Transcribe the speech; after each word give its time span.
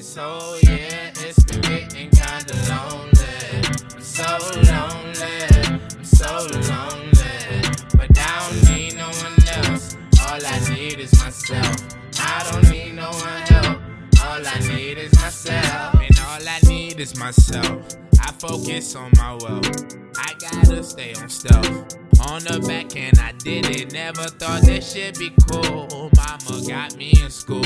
So 0.00 0.56
yeah, 0.62 1.12
it's 1.16 1.44
been 1.44 1.60
getting 1.60 2.08
kinda 2.08 2.54
lonely. 2.70 3.60
I'm 3.94 4.00
so 4.00 4.38
lonely, 4.72 5.44
I'm 5.66 6.04
so 6.04 6.48
lonely. 6.48 7.60
But 7.94 8.16
I 8.16 8.48
don't 8.48 8.62
need 8.70 8.96
no 8.96 9.08
one 9.08 9.36
else. 9.66 9.96
All 10.22 10.40
I 10.42 10.58
need 10.70 10.98
is 10.98 11.12
myself. 11.22 11.76
I 12.18 12.48
don't 12.50 12.70
need 12.70 12.94
no 12.94 13.10
one 13.10 13.42
help. 13.42 13.82
All 14.24 14.46
I 14.46 14.58
need 14.60 14.96
is 14.96 15.12
myself. 15.20 15.94
And 15.94 16.18
all 16.20 16.48
I 16.48 16.60
need 16.66 17.00
is 17.00 17.18
myself. 17.18 17.96
I 18.18 18.32
focus 18.38 18.96
on 18.96 19.10
my 19.18 19.34
wealth. 19.34 19.96
I 20.16 20.32
gotta 20.40 20.82
stay 20.82 21.12
on 21.16 21.28
stealth. 21.28 22.03
On 22.28 22.42
the 22.42 22.58
back 22.66 22.96
and 22.96 23.18
I 23.18 23.32
did 23.32 23.68
it. 23.68 23.92
Never 23.92 24.24
thought 24.24 24.62
this 24.62 24.92
shit 24.92 25.18
be 25.18 25.30
cool. 25.50 26.10
Mama 26.16 26.66
got 26.66 26.96
me 26.96 27.12
in 27.22 27.30
school. 27.30 27.62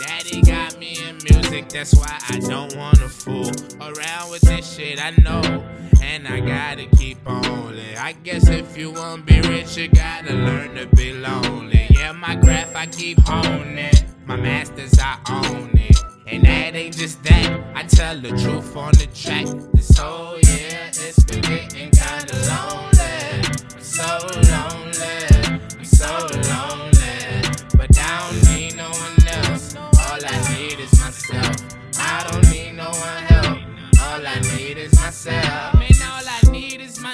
Daddy 0.00 0.42
got 0.42 0.78
me 0.78 0.98
in 1.08 1.18
music. 1.30 1.68
That's 1.70 1.94
why 1.94 2.18
I 2.28 2.38
don't 2.38 2.76
wanna 2.76 3.08
fool 3.08 3.50
around 3.80 4.30
with 4.30 4.42
this 4.42 4.76
shit. 4.76 5.02
I 5.02 5.10
know. 5.22 5.42
And 6.02 6.28
I 6.28 6.40
gotta 6.40 6.86
keep 6.96 7.18
on 7.26 7.74
it. 7.74 7.98
I 7.98 8.12
guess 8.12 8.48
if 8.48 8.76
you 8.76 8.90
wanna 8.90 9.22
be 9.22 9.40
rich, 9.40 9.76
you 9.76 9.88
gotta 9.88 10.34
learn 10.34 10.74
to 10.74 10.86
be 10.94 11.14
lonely. 11.14 11.86
Yeah, 11.90 12.12
my 12.12 12.36
craft 12.36 12.76
I 12.76 12.86
keep 12.86 13.18
honing. 13.20 13.94
My 14.26 14.36
masters 14.36 14.98
I 14.98 15.18
own 15.30 15.70
it. 15.74 15.98
And 16.26 16.42
that 16.44 16.74
ain't 16.74 16.96
just 16.96 17.22
that. 17.24 17.64
I 17.74 17.84
tell 17.84 18.20
the 18.20 18.30
truth 18.30 18.76
on 18.76 18.92
the 18.92 19.06
track. 19.14 19.46
This 19.72 19.96
whole 19.96 20.38
year, 20.40 20.90
it's 20.92 21.24
been 21.24 21.40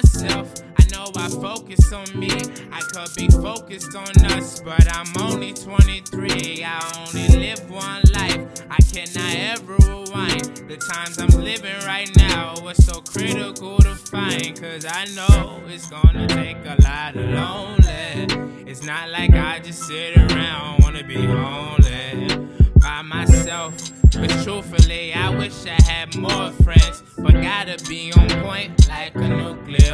myself. 0.02 0.52
I 0.78 0.84
know 0.92 1.10
I 1.16 1.28
focus 1.28 1.92
on 1.92 2.18
me. 2.18 2.30
I 2.72 2.80
could 2.80 3.08
be 3.16 3.28
focused 3.28 3.94
on 3.94 4.10
us, 4.32 4.60
but 4.60 4.86
I'm 4.94 5.06
only 5.20 5.52
23. 5.52 6.64
I 6.64 7.04
only 7.06 7.28
live 7.38 7.70
one 7.70 8.02
life. 8.14 8.40
I 8.70 8.78
cannot 8.92 9.34
ever 9.34 9.76
rewind. 9.86 10.68
The 10.68 10.76
times 10.92 11.18
I'm 11.18 11.42
living 11.42 11.76
right 11.84 12.10
now 12.16 12.54
are 12.66 12.74
so 12.74 13.00
critical 13.00 13.78
to 13.78 13.94
find. 13.94 14.60
Cause 14.60 14.86
I 14.88 15.04
know 15.16 15.60
it's 15.66 15.88
gonna 15.88 16.26
take 16.28 16.58
a 16.64 16.76
lot 16.82 17.16
of 17.16 17.28
lonely. 17.28 18.70
It's 18.70 18.82
not 18.84 19.10
like 19.10 19.32
I 19.34 19.58
just 19.58 19.82
sit 19.82 20.16
around, 20.16 20.82
wanna 20.82 21.04
be 21.04 21.18
lonely 21.18 22.48
by 22.76 23.02
myself. 23.02 23.74
But 24.12 24.30
truthfully, 24.44 25.14
I 25.14 25.30
wish 25.30 25.66
I 25.66 25.80
had 25.82 26.16
more 26.16 26.50
friends. 26.64 27.02
But 27.18 27.34
gotta 27.34 27.76
be 27.88 28.12
on 28.12 28.28
point 28.42 28.88
like 28.88 29.14
a 29.14 29.28
nuclear 29.28 29.89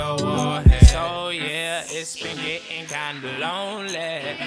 it's 2.06 2.22
been 2.22 2.36
getting 2.36 2.86
kinda 2.86 3.38
lonely. 3.40 4.38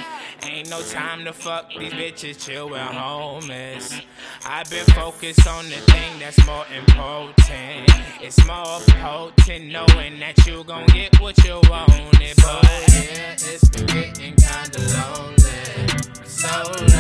Ain't 0.44 0.70
no 0.70 0.82
time 0.82 1.26
to 1.26 1.34
fuck 1.34 1.70
these 1.78 1.92
bitches, 1.92 2.46
chill 2.46 2.70
with 2.70 2.80
homies. 2.80 4.02
I've 4.46 4.70
been 4.70 4.86
focused 4.86 5.46
on 5.46 5.66
the 5.66 5.76
thing 5.92 6.20
that's 6.20 6.46
more 6.46 6.66
important. 6.74 7.92
It's 8.22 8.46
more 8.46 8.80
potent 9.02 9.66
knowing 9.74 10.20
that 10.22 10.38
you 10.48 10.64
gon' 10.64 10.86
get 10.86 11.20
what 11.20 11.38
you 11.44 11.60
wanted. 11.70 12.38
But 12.38 12.64
yeah, 12.64 13.34
it's 13.34 13.68
been 13.68 13.88
getting 13.88 14.36
kinda 14.36 14.80
lonely. 14.96 16.26
So 16.26 16.64
lonely. 16.64 16.99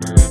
Bye. 0.00 0.27